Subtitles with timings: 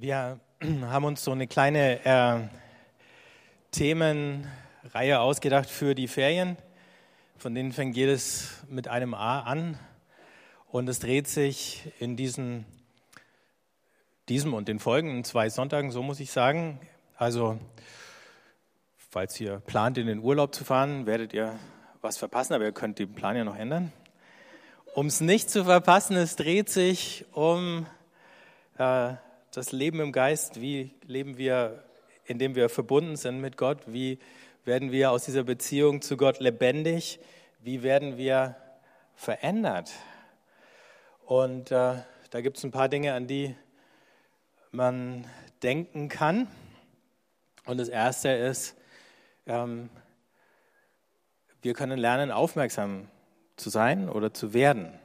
[0.00, 0.38] Wir
[0.82, 2.38] haben uns so eine kleine äh,
[3.72, 6.56] Themenreihe ausgedacht für die Ferien.
[7.36, 9.76] Von denen fängt jedes mit einem A an.
[10.68, 12.64] Und es dreht sich in diesen,
[14.28, 16.78] diesem und den folgenden zwei Sonntagen, so muss ich sagen.
[17.16, 17.58] Also,
[18.98, 21.58] falls ihr plant, in den Urlaub zu fahren, werdet ihr
[22.02, 23.92] was verpassen, aber ihr könnt den Plan ja noch ändern.
[24.94, 27.86] Um es nicht zu verpassen, es dreht sich um
[28.78, 29.14] äh,
[29.52, 30.60] das Leben im Geist.
[30.60, 31.82] Wie leben wir,
[32.24, 33.78] indem wir verbunden sind mit Gott?
[33.86, 34.18] Wie
[34.64, 37.20] werden wir aus dieser Beziehung zu Gott lebendig?
[37.60, 38.56] Wie werden wir
[39.14, 39.90] verändert?
[41.24, 43.54] Und äh, da gibt es ein paar Dinge, an die
[44.70, 45.26] man
[45.62, 46.46] denken kann.
[47.64, 48.76] Und das erste ist,
[49.46, 49.90] ähm,
[51.62, 53.08] wir können lernen, aufmerksam
[53.56, 54.98] zu sein oder zu werden.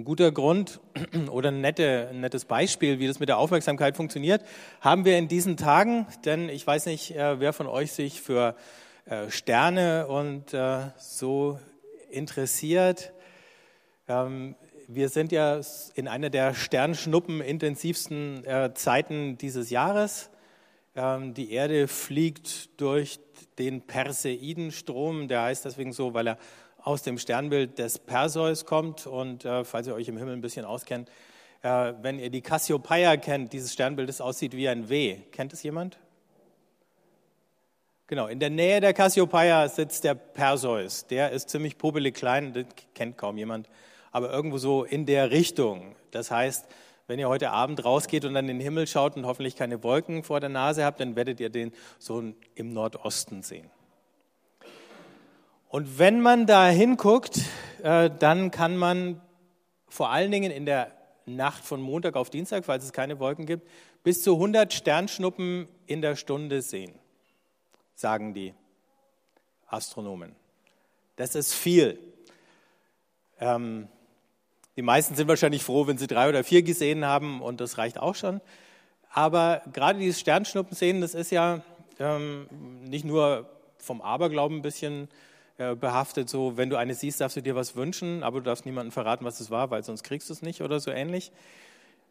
[0.00, 0.80] Ein guter Grund
[1.30, 4.42] oder ein, nette, ein nettes Beispiel, wie das mit der Aufmerksamkeit funktioniert,
[4.80, 8.56] haben wir in diesen Tagen, denn ich weiß nicht, äh, wer von euch sich für
[9.04, 11.58] äh, Sterne und äh, so
[12.08, 13.12] interessiert.
[14.08, 14.54] Ähm,
[14.88, 15.60] wir sind ja
[15.94, 18.42] in einer der Sternschnuppen intensivsten
[18.74, 20.30] Zeiten dieses Jahres.
[20.96, 23.20] Ähm, die Erde fliegt durch
[23.58, 26.38] den Perseidenstrom, der heißt deswegen so, weil er
[26.82, 29.06] aus dem Sternbild des Perseus kommt.
[29.06, 31.10] Und äh, falls ihr euch im Himmel ein bisschen auskennt,
[31.62, 35.16] äh, wenn ihr die Cassiopeia kennt, dieses Sternbild, das aussieht wie ein W.
[35.32, 35.98] Kennt es jemand?
[38.06, 41.06] Genau, in der Nähe der Cassiopeia sitzt der Perseus.
[41.06, 43.68] Der ist ziemlich popelig klein, den kennt kaum jemand,
[44.10, 45.94] aber irgendwo so in der Richtung.
[46.10, 46.66] Das heißt,
[47.06, 50.40] wenn ihr heute Abend rausgeht und an den Himmel schaut und hoffentlich keine Wolken vor
[50.40, 52.22] der Nase habt, dann werdet ihr den so
[52.54, 53.70] im Nordosten sehen.
[55.70, 57.42] Und wenn man da hinguckt,
[57.84, 59.20] äh, dann kann man
[59.88, 60.90] vor allen Dingen in der
[61.26, 63.68] Nacht von Montag auf Dienstag, falls es keine Wolken gibt,
[64.02, 66.92] bis zu 100 Sternschnuppen in der Stunde sehen,
[67.94, 68.52] sagen die
[69.68, 70.34] Astronomen.
[71.14, 72.00] Das ist viel.
[73.38, 73.86] Ähm,
[74.74, 78.00] die meisten sind wahrscheinlich froh, wenn sie drei oder vier gesehen haben und das reicht
[78.00, 78.40] auch schon.
[79.12, 81.62] Aber gerade dieses Sternschnuppen sehen, das ist ja
[82.00, 82.48] ähm,
[82.82, 85.08] nicht nur vom Aberglauben ein bisschen
[85.76, 88.92] behaftet, so wenn du eine siehst, darfst du dir was wünschen, aber du darfst niemandem
[88.92, 91.32] verraten, was es war, weil sonst kriegst du es nicht oder so ähnlich.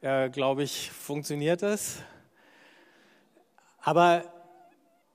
[0.01, 1.97] Äh, Glaube ich, funktioniert das.
[3.81, 4.23] Aber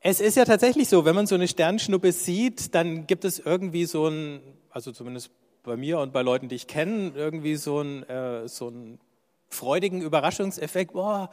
[0.00, 3.84] es ist ja tatsächlich so, wenn man so eine Sternschnuppe sieht, dann gibt es irgendwie
[3.84, 4.41] so ein,
[4.71, 5.31] also zumindest
[5.62, 8.99] bei mir und bei Leuten, die ich kenne, irgendwie so ein, äh, so einen
[9.49, 10.93] freudigen Überraschungseffekt.
[10.93, 11.31] Boah,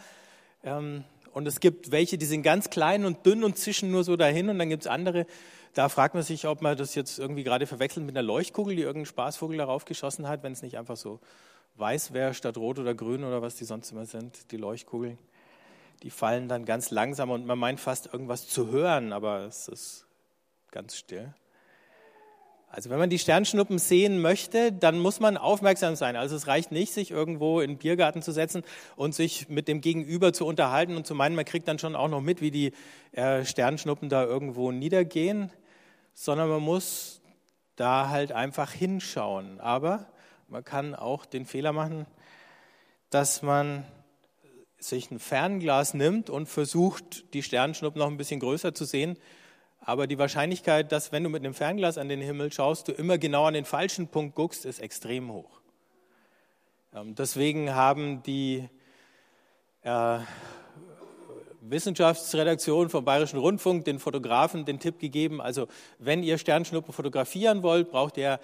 [0.63, 1.03] ähm,
[1.33, 4.49] und es gibt welche, die sind ganz klein und dünn und zischen nur so dahin
[4.49, 5.25] und dann gibt es andere,
[5.73, 8.81] da fragt man sich, ob man das jetzt irgendwie gerade verwechselt mit einer Leuchtkugel, die
[8.81, 11.19] irgendein Spaßvogel darauf geschossen hat, wenn es nicht einfach so
[11.77, 15.17] weiß wäre statt rot oder grün oder was die sonst immer sind, die Leuchtkugeln.
[16.03, 20.05] Die fallen dann ganz langsam und man meint fast irgendwas zu hören, aber es ist
[20.71, 21.33] ganz still.
[22.71, 26.15] Also wenn man die Sternschnuppen sehen möchte, dann muss man aufmerksam sein.
[26.15, 28.63] Also es reicht nicht, sich irgendwo in den Biergarten zu setzen
[28.95, 32.07] und sich mit dem Gegenüber zu unterhalten und zu meinen, man kriegt dann schon auch
[32.07, 32.71] noch mit, wie die
[33.11, 35.51] äh, Sternschnuppen da irgendwo niedergehen
[36.13, 37.21] sondern man muss
[37.75, 39.59] da halt einfach hinschauen.
[39.59, 40.07] Aber
[40.47, 42.05] man kann auch den Fehler machen,
[43.09, 43.85] dass man
[44.77, 49.17] sich ein Fernglas nimmt und versucht, die Sternschnuppen noch ein bisschen größer zu sehen.
[49.83, 53.17] Aber die Wahrscheinlichkeit, dass wenn du mit einem Fernglas an den Himmel schaust, du immer
[53.17, 55.59] genau an den falschen Punkt guckst, ist extrem hoch.
[56.93, 58.69] Ähm, deswegen haben die
[59.81, 60.19] äh,
[61.61, 65.67] Wissenschaftsredaktion vom Bayerischen Rundfunk den Fotografen den Tipp gegeben, also
[65.99, 68.39] wenn ihr Sternschnuppen fotografieren wollt, braucht ihr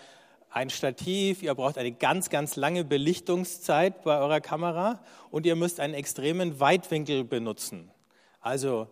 [0.50, 5.80] ein Stativ, ihr braucht eine ganz, ganz lange Belichtungszeit bei eurer Kamera und ihr müsst
[5.80, 7.92] einen extremen Weitwinkel benutzen.
[8.40, 8.88] Also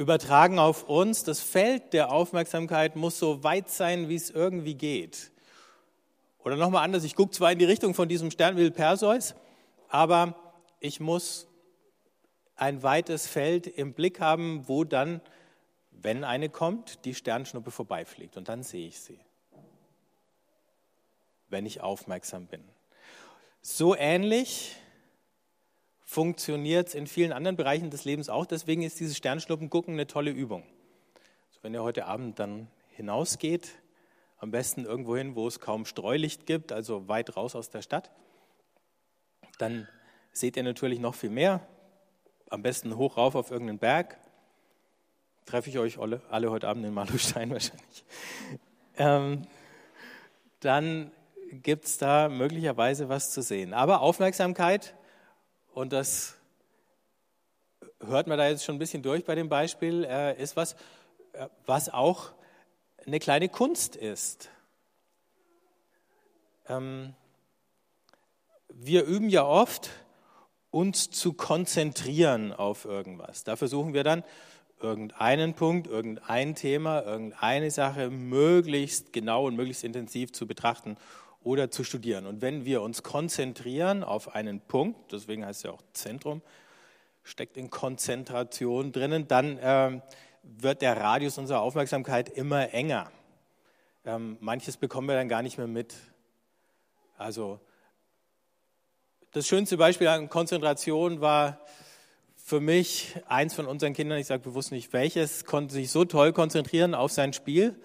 [0.00, 5.30] übertragen auf uns, das Feld der Aufmerksamkeit muss so weit sein, wie es irgendwie geht.
[6.42, 9.34] Oder nochmal anders, ich gucke zwar in die Richtung von diesem Sternbild Perseus,
[9.90, 11.48] aber ich muss
[12.56, 15.20] ein weites Feld im Blick haben, wo dann,
[15.90, 18.38] wenn eine kommt, die Sternschnuppe vorbeifliegt.
[18.38, 19.20] Und dann sehe ich sie,
[21.50, 22.64] wenn ich aufmerksam bin.
[23.60, 24.76] So ähnlich
[26.10, 28.44] funktioniert es in vielen anderen Bereichen des Lebens auch.
[28.44, 30.64] Deswegen ist dieses Sternschnuppengucken eine tolle Übung.
[31.50, 33.78] Also wenn ihr heute Abend dann hinausgeht,
[34.38, 38.10] am besten irgendwo hin, wo es kaum Streulicht gibt, also weit raus aus der Stadt,
[39.58, 39.86] dann
[40.32, 41.64] seht ihr natürlich noch viel mehr
[42.48, 44.18] am besten hoch rauf auf irgendeinen Berg.
[45.46, 48.04] Treffe ich euch alle, alle heute Abend in Malustein wahrscheinlich.
[48.96, 49.42] Ähm,
[50.58, 51.12] dann
[51.52, 53.72] gibt es da möglicherweise was zu sehen.
[53.72, 54.96] Aber Aufmerksamkeit
[55.72, 56.36] und das
[58.00, 60.74] hört man da jetzt schon ein bisschen durch bei dem Beispiel, äh, ist was,
[61.32, 62.32] äh, was auch
[63.06, 64.50] eine kleine Kunst ist.
[66.68, 67.14] Ähm,
[68.68, 69.90] wir üben ja oft,
[70.70, 73.44] uns zu konzentrieren auf irgendwas.
[73.44, 74.22] Da versuchen wir dann,
[74.80, 80.96] irgendeinen Punkt, irgendein Thema, irgendeine Sache möglichst genau und möglichst intensiv zu betrachten
[81.42, 82.26] oder zu studieren.
[82.26, 86.42] Und wenn wir uns konzentrieren auf einen Punkt, deswegen heißt es ja auch Zentrum,
[87.22, 90.00] steckt in Konzentration drinnen, dann äh,
[90.42, 93.10] wird der Radius unserer Aufmerksamkeit immer enger.
[94.04, 95.94] Ähm, manches bekommen wir dann gar nicht mehr mit.
[97.16, 97.60] Also
[99.32, 101.60] das schönste Beispiel an Konzentration war
[102.36, 106.32] für mich eins von unseren Kindern, ich sage bewusst nicht welches, konnte sich so toll
[106.32, 107.80] konzentrieren auf sein Spiel,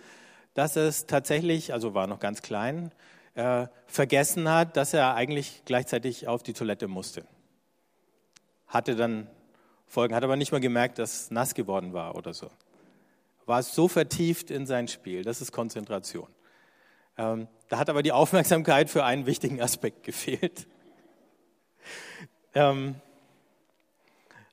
[0.56, 2.92] dass es tatsächlich, also war noch ganz klein,
[3.36, 7.26] äh, vergessen hat, dass er eigentlich gleichzeitig auf die Toilette musste.
[8.68, 9.28] Hatte dann
[9.88, 12.50] Folgen, hat aber nicht mal gemerkt, dass nass geworden war oder so.
[13.46, 16.28] War so vertieft in sein Spiel, das ist Konzentration.
[17.18, 20.68] Ähm, da hat aber die Aufmerksamkeit für einen wichtigen Aspekt gefehlt.
[22.54, 22.96] Ähm,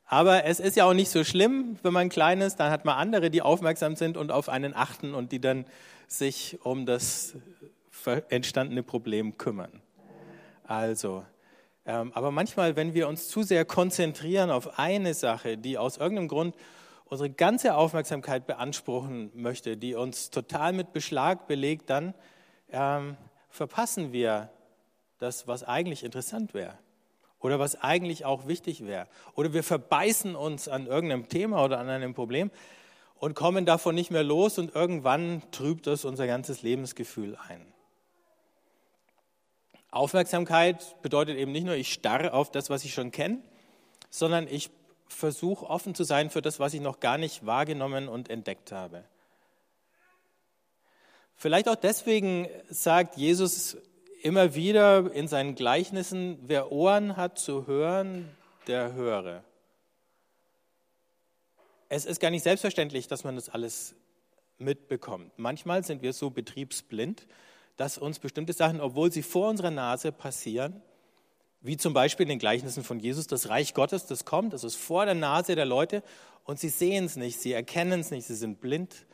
[0.06, 2.98] aber es ist ja auch nicht so schlimm, wenn man klein ist, dann hat man
[2.98, 5.64] andere, die aufmerksam sind und auf einen achten und die dann
[6.06, 7.34] sich um das
[8.28, 9.82] entstandene Problem kümmern.
[10.64, 11.24] Also,
[11.84, 16.28] ähm, aber manchmal, wenn wir uns zu sehr konzentrieren auf eine Sache, die aus irgendeinem
[16.28, 16.56] Grund
[17.04, 22.14] unsere ganze Aufmerksamkeit beanspruchen möchte, die uns total mit Beschlag belegt, dann
[22.70, 23.16] ähm,
[23.50, 24.50] verpassen wir
[25.18, 26.78] das, was eigentlich interessant wäre
[27.38, 29.08] oder was eigentlich auch wichtig wäre.
[29.34, 32.50] Oder wir verbeißen uns an irgendeinem Thema oder an einem Problem
[33.16, 37.71] und kommen davon nicht mehr los und irgendwann trübt das unser ganzes Lebensgefühl ein.
[39.92, 43.38] Aufmerksamkeit bedeutet eben nicht nur, ich starre auf das, was ich schon kenne,
[44.10, 44.70] sondern ich
[45.06, 49.04] versuche offen zu sein für das, was ich noch gar nicht wahrgenommen und entdeckt habe.
[51.36, 53.76] Vielleicht auch deswegen sagt Jesus
[54.22, 58.30] immer wieder in seinen Gleichnissen, wer Ohren hat zu hören,
[58.66, 59.44] der höre.
[61.90, 63.94] Es ist gar nicht selbstverständlich, dass man das alles
[64.56, 65.32] mitbekommt.
[65.36, 67.26] Manchmal sind wir so betriebsblind,
[67.76, 70.82] dass uns bestimmte Sachen, obwohl sie vor unserer Nase passieren,
[71.60, 74.76] wie zum Beispiel in den Gleichnissen von Jesus, das Reich Gottes, das kommt, das ist
[74.76, 76.02] vor der Nase der Leute
[76.44, 79.06] und sie sehen es nicht, sie erkennen es nicht, sie sind blind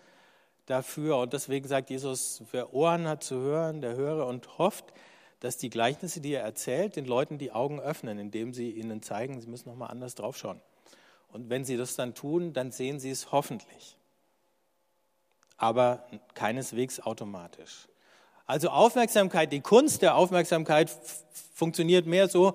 [0.67, 1.19] dafür.
[1.19, 4.93] Und deswegen sagt Jesus, wer Ohren hat zu hören, der höre und hofft,
[5.41, 9.41] dass die Gleichnisse, die er erzählt, den Leuten die Augen öffnen, indem sie ihnen zeigen,
[9.41, 10.61] sie müssen nochmal anders draufschauen.
[11.31, 13.97] Und wenn sie das dann tun, dann sehen sie es hoffentlich.
[15.57, 17.89] Aber keineswegs automatisch.
[18.49, 20.91] Also Aufmerksamkeit, die Kunst der Aufmerksamkeit
[21.55, 22.55] funktioniert mehr so,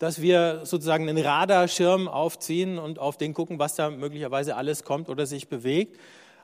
[0.00, 5.08] dass wir sozusagen einen Radarschirm aufziehen und auf den gucken, was da möglicherweise alles kommt
[5.08, 5.96] oder sich bewegt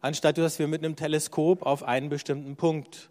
[0.02, 3.08] anstatt dass wir mit einem Teleskop auf einen bestimmten Punkt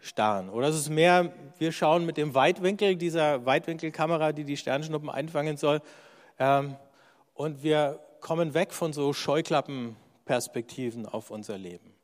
[0.00, 0.50] starren.
[0.50, 5.56] Oder es ist mehr, wir schauen mit dem Weitwinkel, dieser Weitwinkelkamera, die die Sternschnuppen einfangen
[5.56, 5.80] soll,
[6.38, 6.76] ähm,
[7.32, 11.94] und wir kommen weg von so Scheuklappenperspektiven auf unser Leben.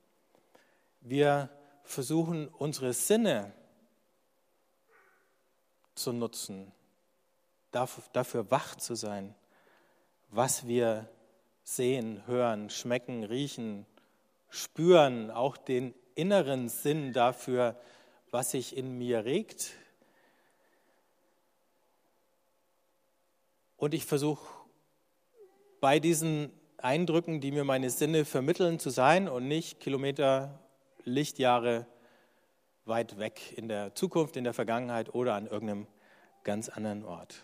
[1.01, 1.49] Wir
[1.85, 3.53] versuchen unsere Sinne
[5.95, 6.73] zu nutzen,
[7.71, 9.35] dafür wach zu sein,
[10.31, 11.09] was wir
[11.65, 13.87] sehen, hören, schmecken, riechen,
[14.49, 17.79] spüren, auch den inneren Sinn dafür,
[18.31, 19.73] was sich in mir regt.
[23.77, 24.47] Und ich versuche
[25.81, 30.59] bei diesen Eindrücken, die mir meine Sinne vermitteln, zu sein und nicht Kilometer,
[31.05, 31.87] Lichtjahre
[32.85, 35.87] weit weg in der Zukunft, in der Vergangenheit oder an irgendeinem
[36.45, 37.43] ganz anderen Ort.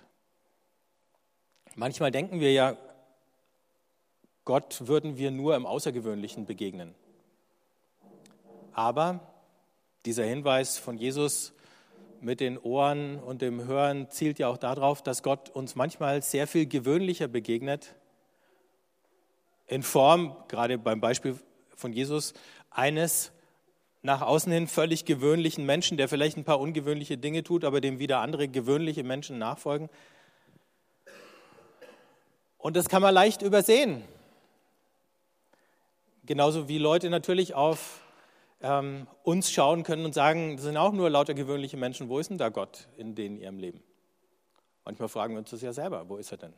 [1.74, 2.76] Manchmal denken wir ja,
[4.44, 6.94] Gott würden wir nur im Außergewöhnlichen begegnen.
[8.72, 9.20] Aber
[10.06, 11.52] dieser Hinweis von Jesus
[12.20, 16.46] mit den Ohren und dem Hören zielt ja auch darauf, dass Gott uns manchmal sehr
[16.46, 17.94] viel gewöhnlicher begegnet,
[19.66, 21.38] in Form, gerade beim Beispiel
[21.76, 22.32] von Jesus,
[22.70, 23.32] eines
[24.02, 27.98] nach außen hin völlig gewöhnlichen Menschen, der vielleicht ein paar ungewöhnliche Dinge tut, aber dem
[27.98, 29.88] wieder andere gewöhnliche Menschen nachfolgen.
[32.58, 34.02] Und das kann man leicht übersehen.
[36.24, 38.02] Genauso wie Leute natürlich auf
[38.60, 42.30] ähm, uns schauen können und sagen, das sind auch nur lauter gewöhnliche Menschen, wo ist
[42.30, 43.82] denn da Gott in denen ihrem Leben?
[44.84, 46.54] Manchmal fragen wir uns das ja selber, wo ist er denn?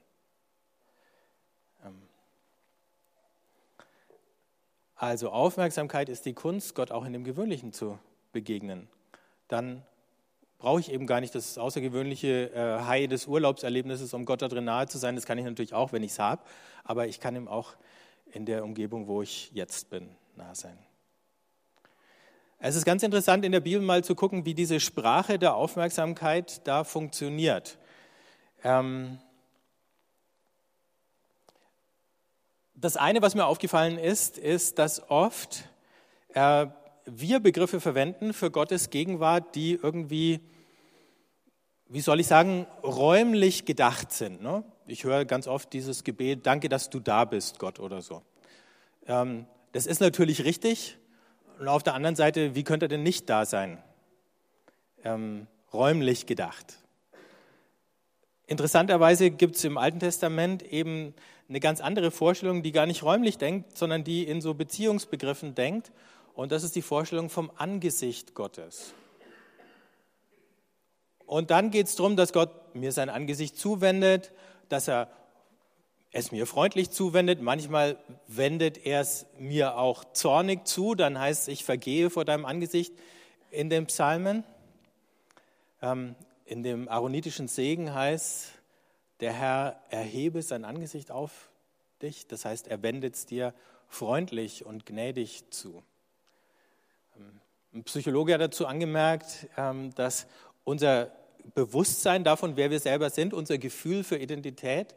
[5.00, 7.98] Also Aufmerksamkeit ist die Kunst, Gott auch in dem Gewöhnlichen zu
[8.32, 8.86] begegnen.
[9.48, 9.82] Dann
[10.58, 14.64] brauche ich eben gar nicht das außergewöhnliche äh, High des Urlaubserlebnisses, um Gott da drin
[14.64, 15.14] nahe zu sein.
[15.14, 16.42] Das kann ich natürlich auch, wenn ich es habe,
[16.84, 17.76] aber ich kann ihm auch
[18.30, 20.76] in der Umgebung, wo ich jetzt bin, nah sein.
[22.58, 26.66] Es ist ganz interessant in der Bibel mal zu gucken, wie diese Sprache der Aufmerksamkeit
[26.68, 27.78] da funktioniert.
[28.62, 29.18] Ähm
[32.80, 35.64] das eine, was mir aufgefallen ist, ist, dass oft
[36.34, 36.66] äh,
[37.04, 40.40] wir Begriffe verwenden für Gottes Gegenwart, die irgendwie,
[41.88, 44.42] wie soll ich sagen, räumlich gedacht sind.
[44.42, 44.64] Ne?
[44.86, 48.22] Ich höre ganz oft dieses Gebet, danke, dass du da bist, Gott oder so.
[49.06, 50.96] Ähm, das ist natürlich richtig.
[51.58, 53.82] Und auf der anderen Seite, wie könnte er denn nicht da sein?
[55.04, 56.78] Ähm, räumlich gedacht.
[58.46, 61.14] Interessanterweise gibt es im Alten Testament eben
[61.50, 65.90] eine ganz andere Vorstellung, die gar nicht räumlich denkt, sondern die in so Beziehungsbegriffen denkt.
[66.34, 68.94] Und das ist die Vorstellung vom Angesicht Gottes.
[71.26, 74.32] Und dann geht es darum, dass Gott mir sein Angesicht zuwendet,
[74.68, 75.10] dass er
[76.12, 77.42] es mir freundlich zuwendet.
[77.42, 80.94] Manchmal wendet er es mir auch zornig zu.
[80.94, 82.94] Dann heißt es, ich vergehe vor deinem Angesicht
[83.50, 84.44] in den Psalmen.
[85.82, 86.14] Ähm,
[86.44, 88.59] in dem aaronitischen Segen heißt,
[89.20, 91.50] der Herr erhebe sein Angesicht auf
[92.02, 92.26] dich.
[92.26, 93.54] Das heißt, er wendet es dir
[93.88, 95.82] freundlich und gnädig zu.
[97.16, 97.40] Ähm,
[97.74, 100.26] ein Psychologe hat dazu angemerkt, ähm, dass
[100.64, 101.12] unser
[101.54, 104.94] Bewusstsein davon, wer wir selber sind, unser Gefühl für Identität,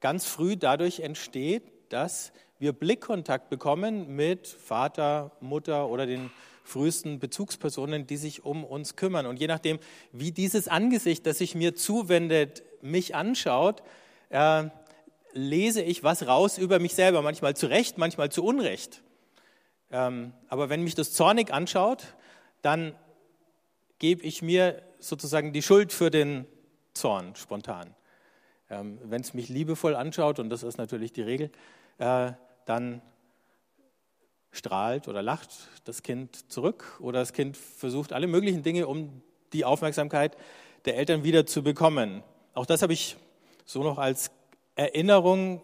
[0.00, 6.30] ganz früh dadurch entsteht, dass wir Blickkontakt bekommen mit Vater, Mutter oder den
[6.64, 9.26] frühesten Bezugspersonen, die sich um uns kümmern.
[9.26, 9.78] Und je nachdem,
[10.12, 13.82] wie dieses Angesicht, das sich mir zuwendet, mich anschaut,
[14.28, 14.64] äh,
[15.32, 19.02] lese ich was raus über mich selber, manchmal zu Recht, manchmal zu Unrecht.
[19.90, 22.14] Ähm, aber wenn mich das zornig anschaut,
[22.60, 22.94] dann
[23.98, 26.46] gebe ich mir sozusagen die Schuld für den
[26.94, 27.94] Zorn spontan.
[28.68, 31.50] Ähm, Wenn es mich liebevoll anschaut, und das ist natürlich die Regel,
[31.98, 32.32] äh,
[32.64, 33.02] dann
[34.50, 35.50] strahlt oder lacht
[35.84, 39.22] das Kind zurück oder das Kind versucht alle möglichen Dinge, um
[39.52, 40.36] die Aufmerksamkeit
[40.84, 42.22] der Eltern wieder zu bekommen.
[42.54, 43.16] Auch das habe ich
[43.64, 44.30] so noch als
[44.74, 45.62] Erinnerung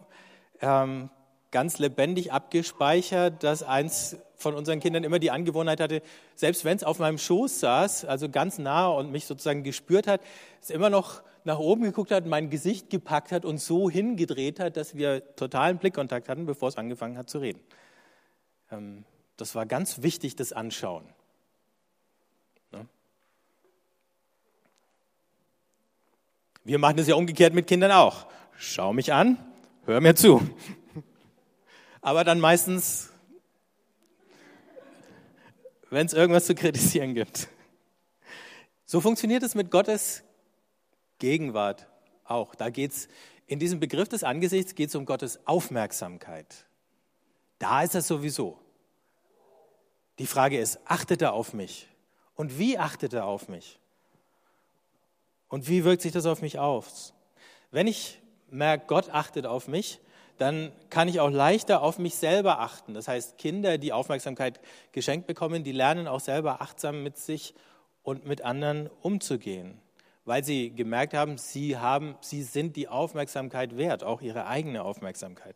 [0.61, 1.09] ähm,
[1.51, 6.01] ganz lebendig abgespeichert, dass eins von unseren Kindern immer die Angewohnheit hatte,
[6.35, 10.21] selbst wenn es auf meinem Schoß saß, also ganz nah und mich sozusagen gespürt hat,
[10.61, 14.77] es immer noch nach oben geguckt hat, mein Gesicht gepackt hat und so hingedreht hat,
[14.77, 17.59] dass wir totalen Blickkontakt hatten, bevor es angefangen hat zu reden.
[18.71, 19.03] Ähm,
[19.37, 21.03] das war ganz wichtig, das Anschauen.
[26.69, 28.27] Wir machen das ja umgekehrt mit Kindern auch.
[28.55, 29.43] Schau mich an,
[29.87, 30.39] hör mir zu.
[31.99, 33.09] Aber dann meistens,
[35.89, 37.47] wenn es irgendwas zu kritisieren gibt.
[38.85, 40.21] So funktioniert es mit Gottes
[41.17, 41.87] Gegenwart
[42.23, 42.53] auch.
[42.53, 43.07] Da geht es
[43.47, 46.67] in diesem Begriff des Angesichts geht es um Gottes Aufmerksamkeit.
[47.57, 48.59] Da ist er sowieso.
[50.19, 51.87] Die Frage ist, achtet er auf mich?
[52.35, 53.79] Und wie achtet er auf mich?
[55.49, 57.13] Und wie wirkt sich das auf mich aus?
[57.71, 59.99] Wenn ich merke, Gott achtet auf mich,
[60.37, 62.93] dann kann ich auch leichter auf mich selber achten.
[62.93, 64.61] Das heißt, Kinder, die Aufmerksamkeit
[64.93, 67.53] geschenkt bekommen, die lernen auch selber achtsam mit sich
[68.03, 69.81] und mit anderen umzugehen
[70.29, 75.55] weil sie gemerkt haben, sie, haben, sie sind die Aufmerksamkeit wert, auch ihre eigene Aufmerksamkeit.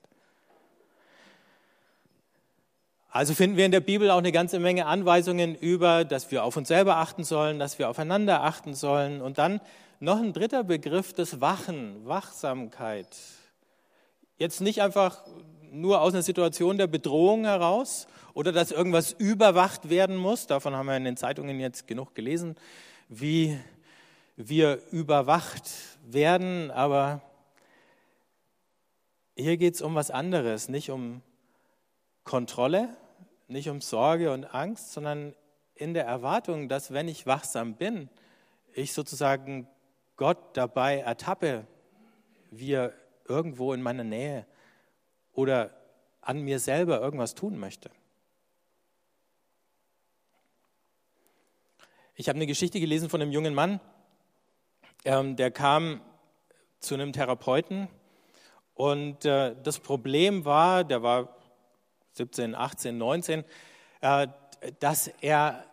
[3.15, 6.57] Also finden wir in der Bibel auch eine ganze Menge Anweisungen über, dass wir auf
[6.57, 9.21] uns selber achten sollen, dass wir aufeinander achten sollen.
[9.21, 9.61] Und dann
[9.99, 13.15] noch ein dritter Begriff des Wachen, Wachsamkeit.
[14.39, 15.21] Jetzt nicht einfach
[15.71, 20.47] nur aus einer Situation der Bedrohung heraus oder dass irgendwas überwacht werden muss.
[20.47, 22.55] Davon haben wir in den Zeitungen jetzt genug gelesen,
[23.09, 23.59] wie
[24.37, 25.69] wir überwacht
[26.03, 27.21] werden, aber
[29.37, 31.21] hier geht es um was anderes, nicht um
[32.23, 32.89] Kontrolle,
[33.53, 35.33] nicht um Sorge und Angst, sondern
[35.75, 38.09] in der Erwartung, dass wenn ich wachsam bin,
[38.73, 39.67] ich sozusagen
[40.17, 41.65] Gott dabei ertappe,
[42.51, 42.93] wie er
[43.27, 44.45] irgendwo in meiner Nähe
[45.31, 45.71] oder
[46.21, 47.89] an mir selber irgendwas tun möchte.
[52.15, 53.79] Ich habe eine Geschichte gelesen von einem jungen Mann,
[55.05, 56.01] ähm, der kam
[56.79, 57.87] zu einem Therapeuten
[58.75, 61.35] und äh, das Problem war, der war
[62.13, 63.43] 17, 18, 19,
[64.01, 64.27] äh,
[64.79, 65.65] dass er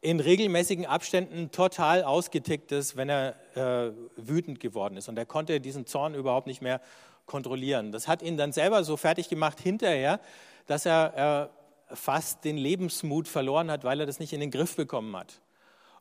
[0.00, 5.08] in regelmäßigen Abständen total ausgetickt ist, wenn er äh, wütend geworden ist.
[5.08, 6.80] Und er konnte diesen Zorn überhaupt nicht mehr
[7.26, 7.92] kontrollieren.
[7.92, 10.20] Das hat ihn dann selber so fertig gemacht hinterher,
[10.66, 11.50] dass er
[11.94, 15.40] fast den Lebensmut verloren hat, weil er das nicht in den Griff bekommen hat.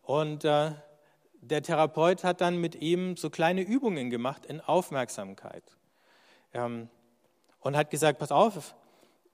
[0.02, 0.72] Und äh,
[1.42, 5.64] der Therapeut hat dann mit ihm so kleine Übungen gemacht in Aufmerksamkeit.
[6.54, 6.90] Ähm,
[7.62, 8.76] und hat gesagt, pass auf,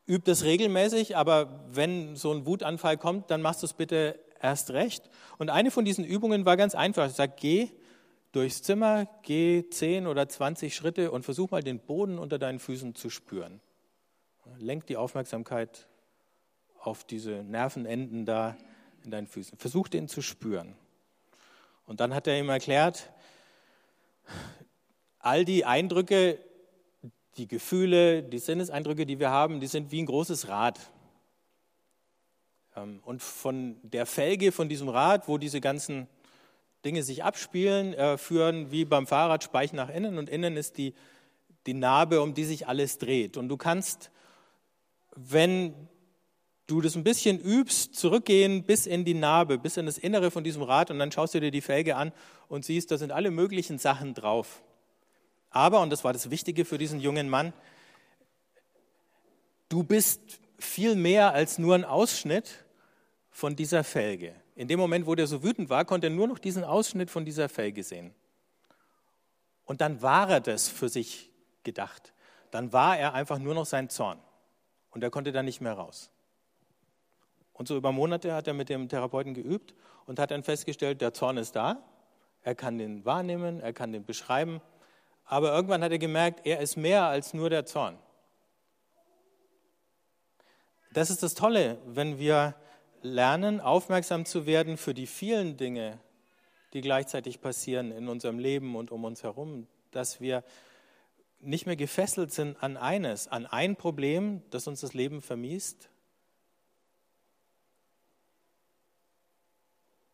[0.07, 4.71] üb das regelmäßig, aber wenn so ein Wutanfall kommt, dann machst du es bitte erst
[4.71, 5.09] recht.
[5.38, 7.07] Und eine von diesen Übungen war ganz einfach.
[7.07, 7.69] Ich sage, geh
[8.31, 12.93] durchs Zimmer, geh 10 oder 20 Schritte und versuch mal den Boden unter deinen Füßen
[12.93, 13.62] zu spüren.
[14.57, 15.88] Lenk die Aufmerksamkeit
[16.79, 18.57] auf diese Nervenenden da
[19.03, 19.57] in deinen Füßen.
[19.57, 20.75] Versuch den zu spüren.
[21.85, 23.12] Und dann hat er ihm erklärt,
[25.19, 26.39] all die Eindrücke,
[27.37, 30.79] die Gefühle, die Sinneseindrücke, die wir haben, die sind wie ein großes Rad.
[32.75, 36.07] Ähm, und von der Felge von diesem Rad, wo diese ganzen
[36.85, 40.93] Dinge sich abspielen, äh, führen wie beim Fahrrad Speichen nach innen und innen ist die,
[41.65, 43.37] die Narbe, um die sich alles dreht.
[43.37, 44.11] Und du kannst,
[45.15, 45.73] wenn
[46.67, 50.43] du das ein bisschen übst, zurückgehen bis in die Narbe, bis in das Innere von
[50.43, 52.11] diesem Rad und dann schaust du dir die Felge an
[52.47, 54.63] und siehst, da sind alle möglichen Sachen drauf.
[55.55, 57.53] Aber, und das war das Wichtige für diesen jungen Mann,
[59.69, 60.19] du bist
[60.59, 62.65] viel mehr als nur ein Ausschnitt
[63.31, 64.35] von dieser Felge.
[64.55, 67.24] In dem Moment, wo der so wütend war, konnte er nur noch diesen Ausschnitt von
[67.24, 68.13] dieser Felge sehen.
[69.63, 71.31] Und dann war er das für sich
[71.63, 72.13] gedacht.
[72.51, 74.19] Dann war er einfach nur noch sein Zorn.
[74.91, 76.12] Und er konnte da nicht mehr raus.
[77.53, 79.74] Und so über Monate hat er mit dem Therapeuten geübt
[80.05, 81.81] und hat dann festgestellt, der Zorn ist da,
[82.41, 84.59] er kann den wahrnehmen, er kann den beschreiben,
[85.25, 87.98] aber irgendwann hat er gemerkt, er ist mehr als nur der Zorn.
[90.94, 92.55] Das ist das Tolle, wenn wir
[93.01, 96.00] lernen, aufmerksam zu werden für die vielen Dinge,
[96.74, 100.44] die gleichzeitig passieren in unserem Leben und um uns herum, dass wir
[101.39, 105.89] nicht mehr gefesselt sind an eines, an ein Problem, das uns das Leben vermiest,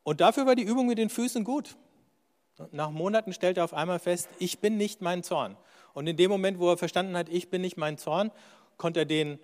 [0.04, 1.78] Und dafür war die Übung mit den Füßen gut.
[2.72, 5.58] Nach Monaten stellte er auf einmal fest, ich bin nicht mein Zorn.
[5.94, 8.32] Und in dem Moment, wo er verstanden hat, ich bin nicht mein Zorn,
[8.78, 9.40] konnte er den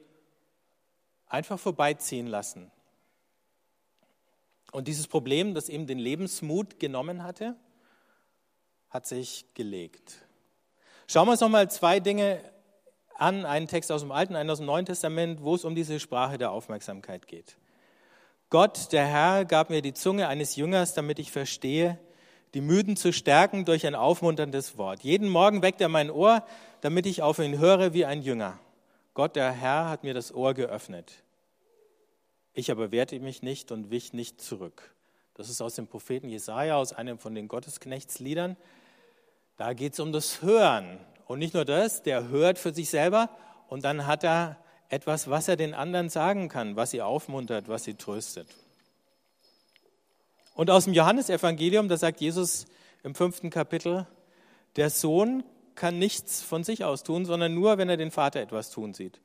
[1.28, 2.72] einfach vorbeiziehen lassen.
[4.72, 7.56] Und dieses Problem, das ihm den Lebensmut genommen hatte,
[8.90, 10.26] hat sich gelegt.
[11.08, 12.42] Schauen wir uns nochmal zwei Dinge
[13.16, 16.00] an, einen Text aus dem Alten, einen aus dem Neuen Testament, wo es um diese
[16.00, 17.58] Sprache der Aufmerksamkeit geht.
[18.50, 22.00] Gott, der Herr, gab mir die Zunge eines Jüngers, damit ich verstehe,
[22.54, 25.04] die Müden zu stärken durch ein aufmunterndes Wort.
[25.04, 26.44] Jeden Morgen weckt er mein Ohr,
[26.82, 28.60] damit ich auf ihn höre wie ein Jünger.
[29.14, 31.24] Gott, der Herr, hat mir das Ohr geöffnet.
[32.54, 34.94] Ich aber wehrte mich nicht und wich nicht zurück.
[35.34, 38.58] Das ist aus dem Propheten Jesaja, aus einem von den Gottesknechtsliedern.
[39.58, 41.00] Da geht es um das Hören.
[41.28, 43.30] Und nicht nur das, der hört für sich selber
[43.68, 44.58] und dann hat er
[44.90, 48.48] etwas, was er den anderen sagen kann, was sie aufmuntert, was sie tröstet.
[50.58, 52.66] Und aus dem Johannesevangelium, da sagt Jesus
[53.04, 54.08] im fünften Kapitel,
[54.76, 55.44] der Sohn
[55.76, 59.22] kann nichts von sich aus tun, sondern nur, wenn er den Vater etwas tun sieht.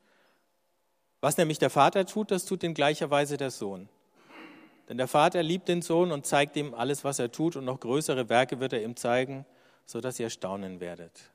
[1.21, 3.89] Was nämlich der Vater tut, das tut in gleicher Weise der Sohn.
[4.87, 7.79] Denn der Vater liebt den Sohn und zeigt ihm alles, was er tut, und noch
[7.79, 9.43] größere Werke wird er ihm zeigen,
[9.87, 11.31] sodass ihr staunen werdet.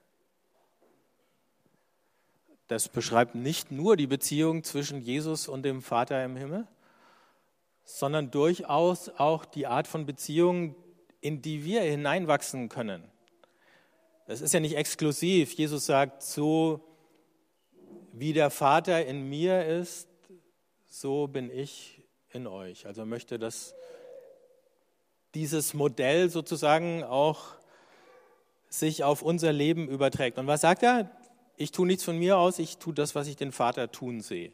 [2.69, 6.69] Das beschreibt nicht nur die Beziehung zwischen Jesus und dem Vater im Himmel,
[7.91, 10.75] sondern durchaus auch die Art von Beziehung,
[11.21, 13.03] in die wir hineinwachsen können.
[14.27, 15.53] Das ist ja nicht exklusiv.
[15.55, 16.85] Jesus sagt, so
[18.13, 20.09] wie der Vater in mir ist,
[20.87, 22.87] so bin ich in euch.
[22.87, 23.75] Also möchte, dass
[25.35, 27.55] dieses Modell sozusagen auch
[28.69, 30.37] sich auf unser Leben überträgt.
[30.37, 31.11] Und was sagt er?
[31.59, 34.53] ich tue nichts von mir aus, ich tue das, was ich den Vater tun sehe.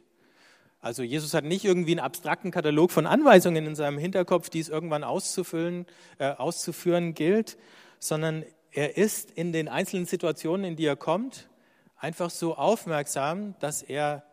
[0.85, 4.69] Also Jesus hat nicht irgendwie einen abstrakten Katalog von Anweisungen in seinem Hinterkopf, die es
[4.69, 5.87] irgendwann auszufüllen,
[6.19, 7.57] äh, auszuführen gilt,
[7.97, 11.49] sondern er ist in den einzelnen Situationen, in die er kommt,
[11.97, 14.25] einfach so aufmerksam, dass er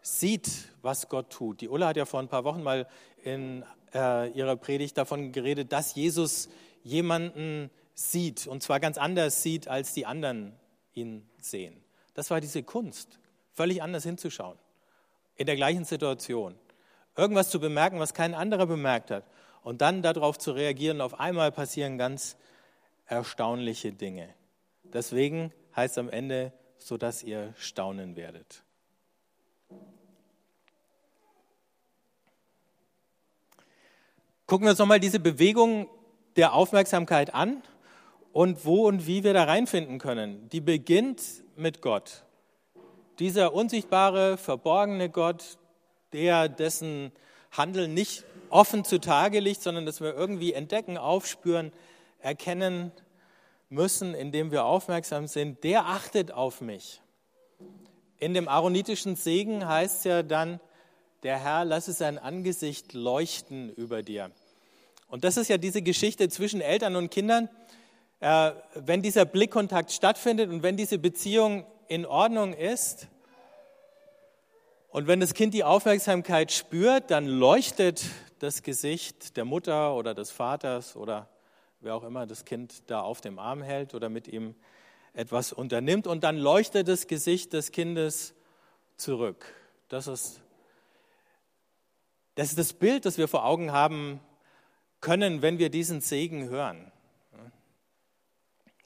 [0.00, 0.50] sieht,
[0.82, 1.60] was Gott tut.
[1.60, 2.88] Die Ulla hat ja vor ein paar Wochen mal
[3.22, 6.48] in äh, ihrer Predigt davon geredet, dass Jesus
[6.82, 10.58] jemanden sieht und zwar ganz anders sieht als die anderen
[10.92, 11.84] ihn sehen.
[12.14, 13.20] Das war diese Kunst,
[13.52, 14.58] völlig anders hinzuschauen,
[15.36, 16.54] in der gleichen Situation.
[17.16, 19.24] Irgendwas zu bemerken, was kein anderer bemerkt hat.
[19.62, 21.00] Und dann darauf zu reagieren.
[21.00, 22.36] Auf einmal passieren ganz
[23.06, 24.34] erstaunliche Dinge.
[24.84, 28.64] Deswegen heißt es am Ende, sodass ihr staunen werdet.
[34.46, 35.88] Gucken wir uns nochmal diese Bewegung
[36.36, 37.62] der Aufmerksamkeit an
[38.32, 40.48] und wo und wie wir da reinfinden können.
[40.48, 41.22] Die beginnt
[41.56, 42.24] mit Gott.
[43.22, 45.56] Dieser unsichtbare, verborgene Gott,
[46.12, 47.12] der dessen
[47.52, 51.70] Handeln nicht offen zutage liegt, sondern dass wir irgendwie entdecken, aufspüren,
[52.18, 52.90] erkennen
[53.68, 57.00] müssen, indem wir aufmerksam sind, der achtet auf mich.
[58.18, 60.58] In dem aaronitischen Segen heißt es ja dann,
[61.22, 64.32] der Herr lasse sein Angesicht leuchten über dir.
[65.06, 67.48] Und das ist ja diese Geschichte zwischen Eltern und Kindern.
[68.18, 73.06] Äh, wenn dieser Blickkontakt stattfindet und wenn diese Beziehung in Ordnung ist
[74.92, 78.04] und wenn das Kind die Aufmerksamkeit spürt, dann leuchtet
[78.40, 81.30] das Gesicht der Mutter oder des Vaters oder
[81.80, 84.54] wer auch immer das Kind da auf dem Arm hält oder mit ihm
[85.14, 88.34] etwas unternimmt und dann leuchtet das Gesicht des Kindes
[88.98, 89.46] zurück.
[89.88, 90.42] Das ist,
[92.34, 94.20] das ist das Bild, das wir vor Augen haben
[95.00, 96.92] können, wenn wir diesen Segen hören.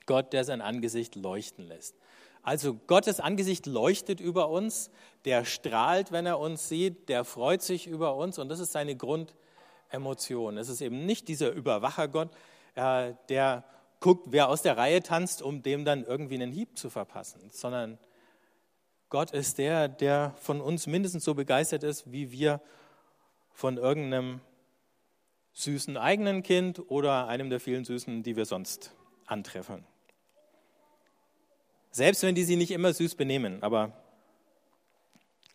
[0.07, 1.97] Gott, der sein Angesicht leuchten lässt.
[2.47, 4.93] Also Gottes Angesicht leuchtet über uns,
[5.25, 8.95] der strahlt, wenn er uns sieht, der freut sich über uns und das ist seine
[8.95, 10.57] Grundemotion.
[10.57, 12.31] Es ist eben nicht dieser Überwachergott,
[12.77, 13.65] äh, der
[13.99, 17.99] guckt, wer aus der Reihe tanzt, um dem dann irgendwie einen Hieb zu verpassen, sondern
[19.09, 22.61] Gott ist der, der von uns mindestens so begeistert ist, wie wir
[23.51, 24.41] von irgendeinem
[25.53, 28.95] süßen eigenen Kind oder einem der vielen süßen, die wir sonst
[29.27, 29.85] antreffen.
[31.97, 33.93] Selbst wenn die sie nicht immer süß benehmen, aber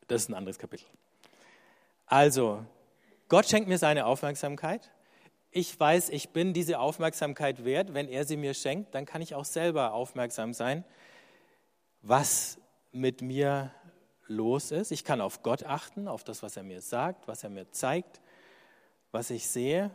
[0.07, 0.87] das ist ein anderes Kapitel.
[2.05, 2.65] Also,
[3.29, 4.91] Gott schenkt mir seine Aufmerksamkeit
[5.51, 9.35] ich weiß, ich bin diese Aufmerksamkeit wert, wenn er sie mir schenkt, dann kann ich
[9.35, 10.85] auch selber aufmerksam sein,
[12.01, 12.57] was
[12.93, 13.71] mit mir
[14.27, 14.91] los ist.
[14.91, 18.21] Ich kann auf Gott achten, auf das, was er mir sagt, was er mir zeigt,
[19.11, 19.91] was ich sehe.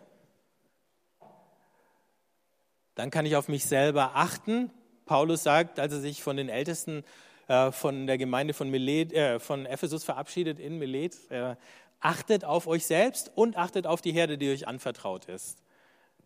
[2.95, 4.71] Dann kann ich auf mich selber achten.
[5.07, 7.05] Paulus sagt, als er sich von den Ältesten
[7.49, 11.57] äh, von der Gemeinde von, Milet, äh, von Ephesus verabschiedet in Milet, äh,
[12.01, 15.63] Achtet auf euch selbst und achtet auf die Herde, die euch anvertraut ist.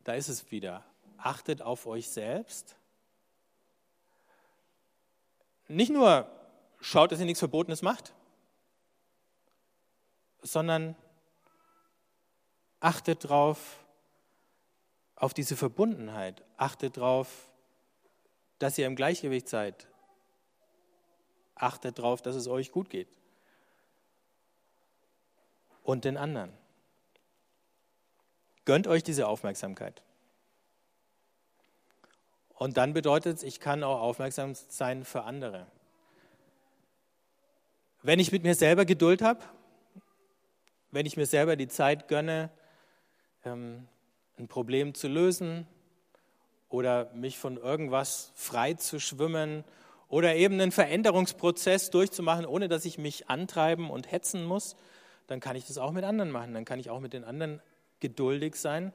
[0.05, 0.85] Da ist es wieder.
[1.17, 2.77] Achtet auf euch selbst.
[5.69, 6.29] Nicht nur
[6.81, 8.13] schaut, dass ihr nichts Verbotenes macht,
[10.43, 10.97] sondern
[12.81, 13.79] achtet drauf,
[15.15, 16.43] auf diese Verbundenheit.
[16.57, 17.50] Achtet darauf,
[18.61, 19.89] dass ihr im Gleichgewicht seid.
[21.57, 23.09] Achtet darauf, dass es euch gut geht
[25.83, 26.53] und den anderen.
[28.65, 30.03] Gönnt euch diese Aufmerksamkeit.
[32.55, 35.67] Und dann bedeutet es, ich kann auch aufmerksam sein für andere.
[38.03, 39.43] Wenn ich mit mir selber Geduld habe,
[40.91, 42.51] wenn ich mir selber die Zeit gönne,
[43.45, 43.89] ähm,
[44.39, 45.67] ein Problem zu lösen
[46.71, 49.65] oder mich von irgendwas frei zu schwimmen
[50.09, 54.77] oder eben einen Veränderungsprozess durchzumachen, ohne dass ich mich antreiben und hetzen muss,
[55.27, 56.55] dann kann ich das auch mit anderen machen.
[56.55, 57.61] Dann kann ich auch mit den anderen
[57.99, 58.93] geduldig sein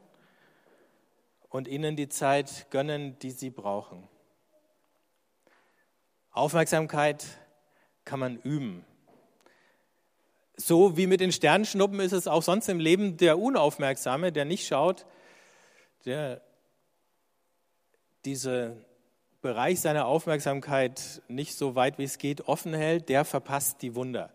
[1.49, 4.07] und ihnen die Zeit gönnen, die sie brauchen.
[6.31, 7.25] Aufmerksamkeit
[8.03, 8.85] kann man üben.
[10.57, 14.67] So wie mit den Sternschnuppen ist es auch sonst im Leben der Unaufmerksame, der nicht
[14.67, 15.05] schaut,
[16.05, 16.41] der
[18.25, 18.83] diesen
[19.41, 24.31] Bereich seiner Aufmerksamkeit nicht so weit wie es geht offen hält, der verpasst die Wunder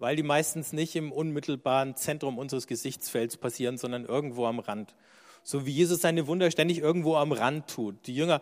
[0.00, 4.94] weil die meistens nicht im unmittelbaren Zentrum unseres Gesichtsfelds passieren, sondern irgendwo am Rand.
[5.42, 8.06] So wie Jesus seine Wunder ständig irgendwo am Rand tut.
[8.06, 8.40] Die Jünger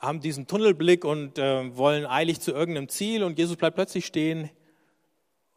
[0.00, 4.50] haben diesen Tunnelblick und äh, wollen eilig zu irgendeinem Ziel und Jesus bleibt plötzlich stehen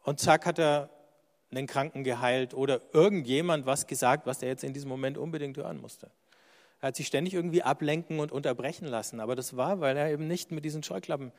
[0.04, 0.90] und zack hat er
[1.50, 5.80] einen Kranken geheilt oder irgendjemand was gesagt, was er jetzt in diesem Moment unbedingt hören
[5.80, 6.10] musste.
[6.82, 10.26] Er hat sich ständig irgendwie ablenken und unterbrechen lassen, aber das war, weil er eben
[10.26, 11.30] nicht mit diesen Scheuklappen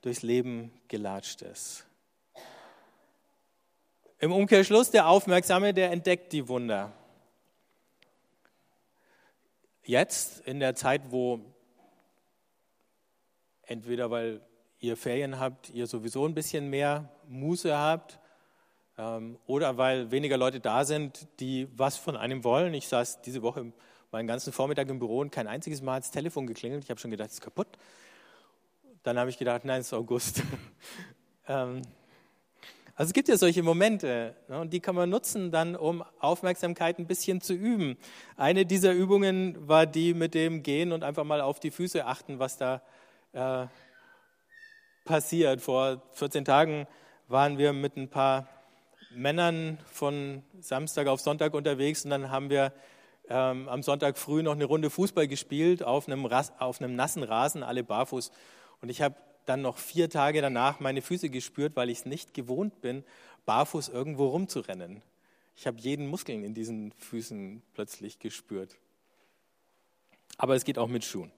[0.00, 1.84] durchs Leben gelatscht ist.
[4.18, 6.94] Im Umkehrschluss, der Aufmerksame, der entdeckt die Wunder.
[9.84, 11.40] Jetzt, in der Zeit, wo
[13.64, 14.40] entweder weil
[14.80, 18.18] ihr Ferien habt, ihr sowieso ein bisschen mehr Muße habt,
[18.96, 22.72] ähm, oder weil weniger Leute da sind, die was von einem wollen.
[22.72, 23.72] Ich saß diese Woche
[24.10, 26.84] meinen ganzen Vormittag im Büro und kein einziges Mal hat das Telefon geklingelt.
[26.84, 27.68] Ich habe schon gedacht, es ist kaputt.
[29.02, 30.42] Dann habe ich gedacht, nein, es ist August.
[31.48, 31.82] ähm,
[32.98, 36.98] also es gibt ja solche Momente ne, und die kann man nutzen dann, um Aufmerksamkeit
[36.98, 37.98] ein bisschen zu üben.
[38.36, 42.38] Eine dieser Übungen war die mit dem Gehen und einfach mal auf die Füße achten,
[42.38, 42.80] was da
[43.34, 43.66] äh,
[45.04, 45.60] passiert.
[45.60, 46.86] Vor 14 Tagen
[47.28, 48.48] waren wir mit ein paar
[49.10, 52.72] Männern von Samstag auf Sonntag unterwegs und dann haben wir
[53.28, 57.62] ähm, am Sonntag früh noch eine Runde Fußball gespielt auf einem, auf einem nassen Rasen,
[57.62, 58.30] alle barfuß.
[58.80, 62.34] Und ich habe dann noch vier Tage danach meine Füße gespürt, weil ich es nicht
[62.34, 63.04] gewohnt bin,
[63.46, 65.02] barfuß irgendwo rumzurennen.
[65.56, 68.76] Ich habe jeden Muskeln in diesen Füßen plötzlich gespürt.
[70.36, 71.32] Aber es geht auch mit Schuhen.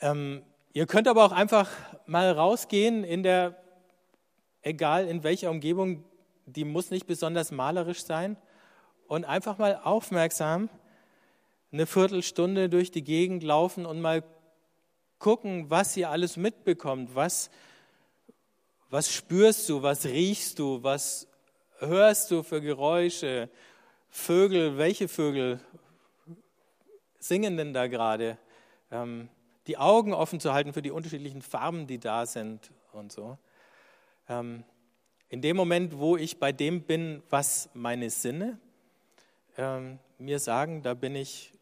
[0.00, 0.42] Ähm,
[0.72, 1.68] ihr könnt aber auch einfach
[2.06, 3.60] mal rausgehen in der,
[4.62, 6.04] egal in welcher Umgebung,
[6.46, 8.36] die muss nicht besonders malerisch sein,
[9.10, 10.68] und einfach mal aufmerksam
[11.72, 14.22] eine Viertelstunde durch die Gegend laufen und mal
[15.18, 17.50] gucken, was ihr alles mitbekommt, was,
[18.88, 21.26] was spürst du, was riechst du, was
[21.80, 23.50] hörst du für Geräusche,
[24.10, 25.58] Vögel, welche Vögel
[27.18, 28.38] singen denn da gerade?
[28.92, 29.28] Ähm,
[29.66, 33.38] die Augen offen zu halten für die unterschiedlichen Farben, die da sind und so.
[34.28, 34.62] Ähm,
[35.28, 38.60] in dem Moment, wo ich bei dem bin, was meine Sinne
[39.60, 41.52] ähm, mir sagen, da bin ich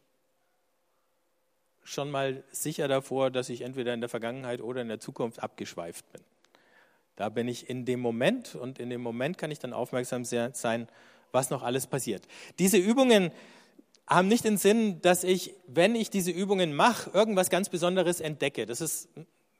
[1.83, 6.11] schon mal sicher davor, dass ich entweder in der Vergangenheit oder in der Zukunft abgeschweift
[6.13, 6.23] bin.
[7.17, 10.89] Da bin ich in dem Moment und in dem Moment kann ich dann aufmerksam sein,
[11.33, 12.29] was noch alles passiert.
[12.61, 13.33] Diese Übungen
[14.07, 18.65] haben nicht den Sinn, dass ich, wenn ich diese Übungen mache, irgendwas ganz Besonderes entdecke.
[18.65, 19.09] Das ist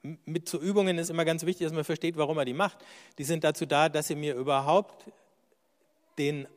[0.01, 2.77] mit so Übungen ist immer ganz wichtig, dass man versteht, warum er die macht.
[3.17, 5.05] Die sind dazu da, dass sie mir überhaupt
[6.17, 6.47] den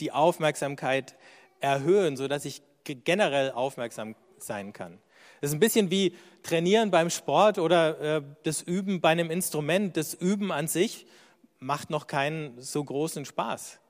[0.00, 1.16] die Aufmerksamkeit
[1.60, 4.98] erhöhen, sodass ich generell aufmerksam sein kann.
[5.40, 9.96] Das ist ein bisschen wie Trainieren beim Sport oder äh, das Üben bei einem Instrument.
[9.96, 11.06] Das Üben an sich
[11.58, 13.80] macht noch keinen so großen Spaß.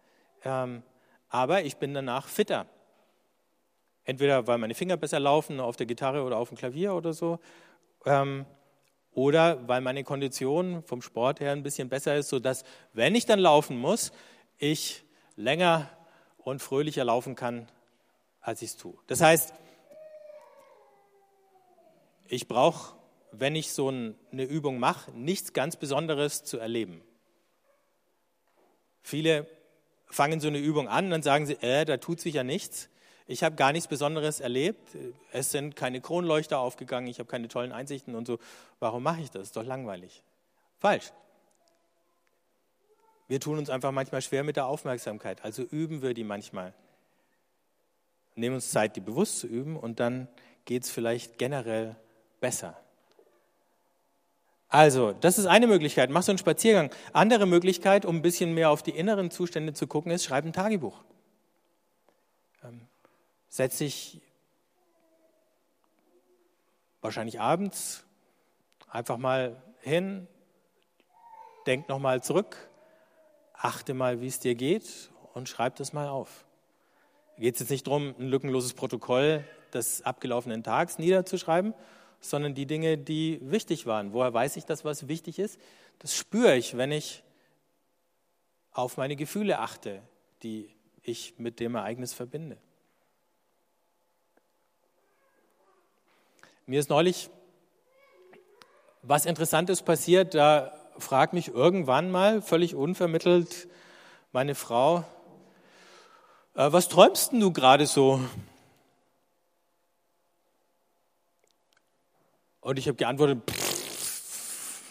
[0.44, 0.82] Ähm,
[1.28, 2.66] aber ich bin danach fitter.
[4.04, 7.38] Entweder weil meine Finger besser laufen auf der Gitarre oder auf dem Klavier oder so.
[8.06, 8.46] Ähm,
[9.12, 13.38] oder weil meine Kondition vom Sport her ein bisschen besser ist, sodass, wenn ich dann
[13.38, 14.12] laufen muss,
[14.58, 15.04] ich
[15.36, 15.90] länger
[16.48, 17.68] und fröhlicher laufen kann,
[18.40, 18.94] als ich es tue.
[19.06, 19.52] Das heißt,
[22.26, 22.94] ich brauche,
[23.32, 27.02] wenn ich so eine Übung mache, nichts ganz Besonderes zu erleben.
[29.02, 29.46] Viele
[30.06, 32.88] fangen so eine Übung an, dann sagen sie, äh, da tut sich ja nichts.
[33.26, 34.96] Ich habe gar nichts Besonderes erlebt.
[35.32, 38.38] Es sind keine Kronleuchter aufgegangen, ich habe keine tollen Einsichten und so.
[38.80, 39.44] Warum mache ich das?
[39.44, 40.22] Ist doch langweilig.
[40.78, 41.12] Falsch.
[43.28, 46.72] Wir tun uns einfach manchmal schwer mit der Aufmerksamkeit, also üben wir die manchmal.
[48.34, 50.28] Nehmen uns Zeit, die bewusst zu üben und dann
[50.64, 51.96] geht es vielleicht generell
[52.40, 52.78] besser.
[54.68, 56.10] Also, das ist eine Möglichkeit.
[56.10, 56.90] Mach so einen Spaziergang.
[57.12, 60.52] Andere Möglichkeit, um ein bisschen mehr auf die inneren Zustände zu gucken, ist, schreib ein
[60.52, 61.02] Tagebuch.
[62.62, 62.86] Ähm,
[63.48, 64.20] setz dich
[67.00, 68.04] wahrscheinlich abends
[68.90, 70.26] einfach mal hin,
[71.66, 72.67] denk nochmal zurück,
[73.58, 76.46] achte mal, wie es dir geht und schreib das mal auf.
[77.38, 81.74] Geht es jetzt nicht darum, ein lückenloses Protokoll des abgelaufenen Tags niederzuschreiben,
[82.20, 84.12] sondern die Dinge, die wichtig waren.
[84.12, 85.60] Woher weiß ich, dass was wichtig ist?
[85.98, 87.22] Das spüre ich, wenn ich
[88.72, 90.02] auf meine Gefühle achte,
[90.42, 90.70] die
[91.02, 92.58] ich mit dem Ereignis verbinde.
[96.66, 97.30] Mir ist neulich
[99.02, 103.68] was Interessantes passiert, da fragt mich irgendwann mal, völlig unvermittelt,
[104.32, 105.04] meine Frau,
[106.54, 108.20] äh, was träumst du gerade so?
[112.60, 114.82] Und ich habe geantwortet, pff,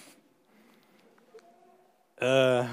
[2.18, 2.64] äh,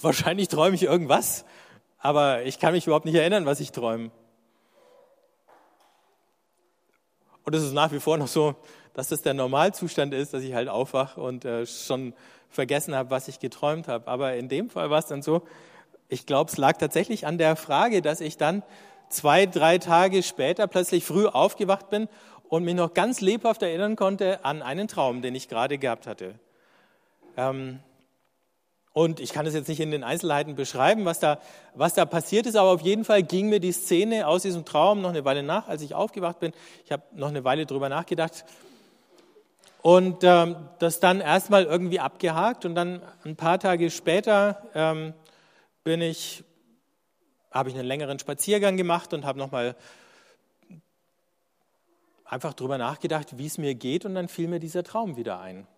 [0.00, 1.44] wahrscheinlich träume ich irgendwas,
[1.98, 4.10] aber ich kann mich überhaupt nicht erinnern, was ich träume.
[7.44, 8.56] Und es ist nach wie vor noch so,
[8.96, 12.14] dass das der Normalzustand ist, dass ich halt aufwache und äh, schon
[12.48, 14.08] vergessen habe, was ich geträumt habe.
[14.08, 15.42] Aber in dem Fall war es dann so,
[16.08, 18.62] ich glaube, es lag tatsächlich an der Frage, dass ich dann
[19.10, 22.08] zwei, drei Tage später plötzlich früh aufgewacht bin
[22.48, 26.36] und mich noch ganz lebhaft erinnern konnte an einen Traum, den ich gerade gehabt hatte.
[27.36, 27.80] Ähm,
[28.94, 31.38] und ich kann es jetzt nicht in den Einzelheiten beschreiben, was da,
[31.74, 35.02] was da passiert ist, aber auf jeden Fall ging mir die Szene aus diesem Traum
[35.02, 36.54] noch eine Weile nach, als ich aufgewacht bin.
[36.86, 38.46] Ich habe noch eine Weile drüber nachgedacht
[39.86, 45.14] und ähm, das dann erstmal irgendwie abgehakt und dann ein paar Tage später ähm,
[45.84, 46.42] bin ich,
[47.52, 49.76] habe ich einen längeren Spaziergang gemacht und habe nochmal
[52.24, 55.68] einfach drüber nachgedacht, wie es mir geht und dann fiel mir dieser Traum wieder ein.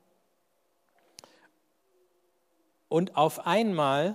[2.89, 4.15] Und auf einmal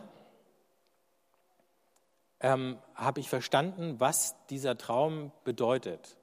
[2.40, 6.18] ähm, habe ich verstanden, was dieser Traum bedeutet.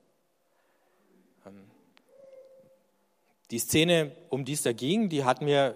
[1.46, 1.70] Ähm,
[3.50, 5.74] die Szene, um die es da ging, die hat mir,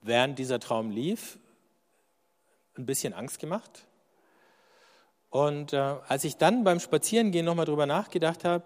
[0.00, 1.38] während dieser Traum lief,
[2.76, 3.86] ein bisschen Angst gemacht.
[5.30, 8.64] Und äh, als ich dann beim Spazierengehen nochmal drüber nachgedacht habe,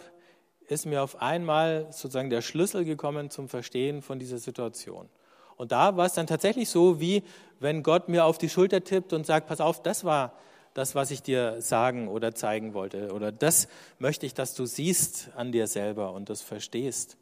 [0.69, 5.09] ist mir auf einmal sozusagen der Schlüssel gekommen zum Verstehen von dieser Situation.
[5.57, 7.23] Und da war es dann tatsächlich so, wie
[7.61, 10.33] wenn Gott mir auf die Schulter tippt und sagt, pass auf, das war,
[10.75, 13.13] das, was ich dir sagen oder zeigen wollte.
[13.13, 17.17] Oder das möchte ich, dass du siehst an dir selber und das verstehst.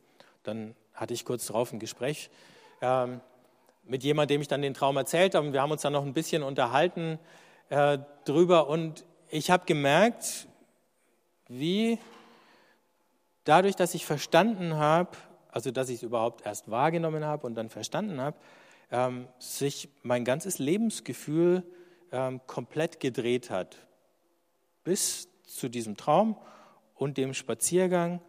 [0.45, 2.31] Dann hatte ich kurz darauf ein Gespräch
[2.81, 3.21] ähm,
[3.85, 5.47] mit jemandem, dem ich dann den Traum erzählt habe.
[5.47, 7.19] Und wir haben uns dann noch ein bisschen unterhalten
[7.71, 8.69] äh, drüber.
[8.69, 10.47] Und ich habe gemerkt,
[11.49, 11.99] wie
[13.45, 15.11] dadurch, dass ich verstanden habe,
[15.51, 18.37] also dass ich es überhaupt erst wahrgenommen habe und dann verstanden habe,
[18.91, 21.63] ähm, sich mein ganzes Lebensgefühl
[22.13, 23.77] ähm, komplett gedreht hat.
[24.85, 26.37] Bis zu diesem Traum
[26.95, 28.21] und dem Spaziergang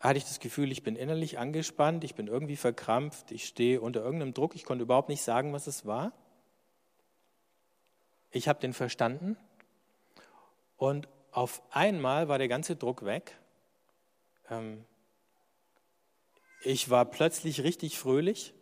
[0.00, 4.02] hatte ich das Gefühl, ich bin innerlich angespannt, ich bin irgendwie verkrampft, ich stehe unter
[4.02, 6.12] irgendeinem Druck, ich konnte überhaupt nicht sagen, was es war.
[8.30, 9.36] Ich habe den verstanden
[10.76, 13.36] und auf einmal war der ganze Druck weg.
[14.50, 14.84] Ähm,
[16.62, 18.54] ich war plötzlich richtig fröhlich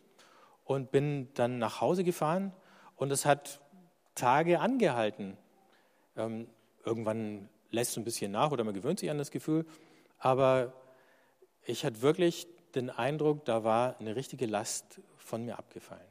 [0.64, 2.52] und bin dann nach Hause gefahren
[2.96, 3.60] und es hat
[4.14, 5.36] Tage angehalten.
[6.16, 6.48] Ähm,
[6.84, 9.66] irgendwann lässt es ein bisschen nach oder man gewöhnt sich an das Gefühl,
[10.18, 10.72] aber
[11.66, 16.06] ich hatte wirklich den Eindruck, da war eine richtige Last von mir abgefallen.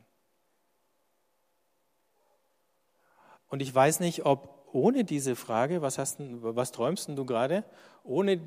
[3.48, 7.64] Und ich weiß nicht, ob ohne diese Frage, was, hast, was träumst du gerade,
[8.04, 8.42] ohne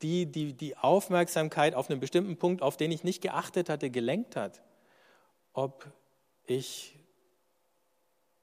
[0.00, 4.36] die, die die Aufmerksamkeit auf einen bestimmten Punkt, auf den ich nicht geachtet hatte, gelenkt
[4.36, 4.62] hat,
[5.52, 5.86] ob
[6.46, 6.98] ich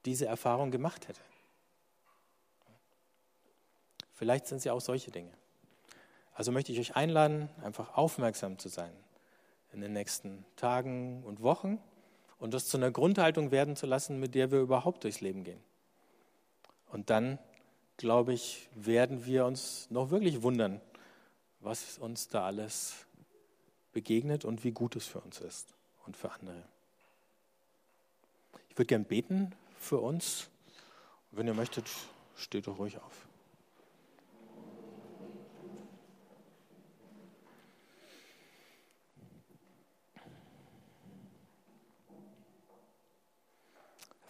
[0.05, 1.21] diese Erfahrung gemacht hätte.
[4.13, 5.31] Vielleicht sind es ja auch solche Dinge.
[6.33, 8.93] Also möchte ich euch einladen, einfach aufmerksam zu sein
[9.73, 11.79] in den nächsten Tagen und Wochen
[12.39, 15.61] und das zu einer Grundhaltung werden zu lassen, mit der wir überhaupt durchs Leben gehen.
[16.91, 17.39] Und dann,
[17.97, 20.81] glaube ich, werden wir uns noch wirklich wundern,
[21.59, 23.05] was uns da alles
[23.93, 25.73] begegnet und wie gut es für uns ist
[26.05, 26.63] und für andere.
[28.69, 30.49] Ich würde gern beten für uns.
[31.31, 31.85] Wenn ihr möchtet,
[32.35, 33.27] steht doch ruhig auf.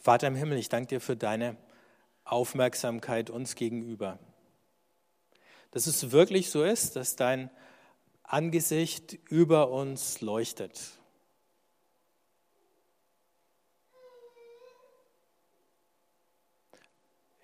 [0.02, 1.56] Vater im Himmel, ich danke dir für deine
[2.24, 4.18] Aufmerksamkeit uns gegenüber.
[5.70, 7.52] Dass es wirklich so ist, dass dein
[8.24, 10.98] Angesicht über uns leuchtet.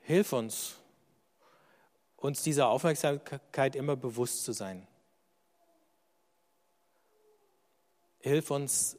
[0.01, 0.77] Hilf uns,
[2.15, 4.87] uns dieser Aufmerksamkeit immer bewusst zu sein.
[8.17, 8.97] Hilf uns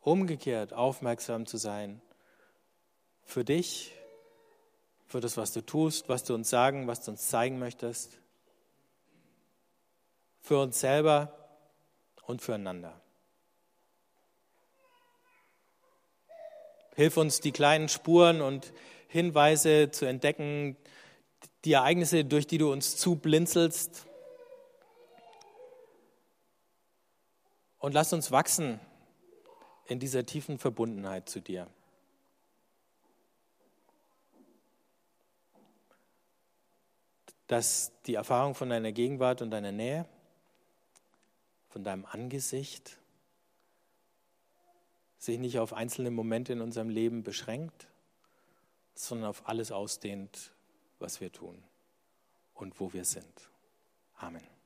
[0.00, 2.02] umgekehrt aufmerksam zu sein
[3.22, 3.92] für dich,
[5.06, 8.20] für das, was du tust, was du uns sagen, was du uns zeigen möchtest,
[10.40, 11.36] für uns selber
[12.26, 13.00] und füreinander.
[16.94, 18.72] Hilf uns, die kleinen Spuren und
[19.08, 20.76] Hinweise zu entdecken,
[21.64, 24.06] die Ereignisse, durch die du uns zublinzelst.
[27.78, 28.80] Und lass uns wachsen
[29.86, 31.66] in dieser tiefen Verbundenheit zu dir.
[37.50, 40.06] Dass die Erfahrung von deiner Gegenwart und deiner Nähe,
[41.68, 42.96] von deinem Angesicht,
[45.18, 47.88] sich nicht auf einzelne Momente in unserem Leben beschränkt,
[48.94, 50.52] sondern auf alles ausdehnt,
[51.00, 51.60] was wir tun
[52.54, 53.50] und wo wir sind.
[54.18, 54.59] Amen.